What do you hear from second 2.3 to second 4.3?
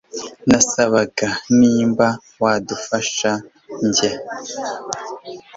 wadufasha njye